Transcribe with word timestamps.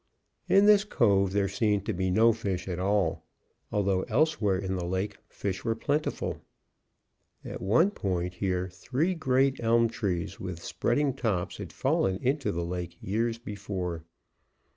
In 0.49 0.65
this 0.65 0.83
cove 0.83 1.31
there 1.31 1.47
seemed 1.47 1.85
to 1.85 1.93
be 1.93 2.09
no 2.09 2.33
fish 2.33 2.67
at 2.67 2.79
all, 2.79 3.23
although 3.71 4.01
elsewhere 4.07 4.57
in 4.57 4.75
the 4.75 4.83
lake 4.83 5.17
fish 5.29 5.63
were 5.63 5.75
plentiful. 5.75 6.41
At 7.45 7.61
one 7.61 7.91
point 7.91 8.33
here 8.33 8.67
three 8.67 9.13
great 9.13 9.59
elm 9.61 9.89
trees 9.89 10.39
with 10.39 10.63
spreading 10.63 11.13
tops 11.13 11.57
had 11.57 11.71
fallen 11.71 12.17
into 12.23 12.51
the 12.51 12.65
lake 12.65 12.97
years 12.99 13.37
before. 13.37 14.03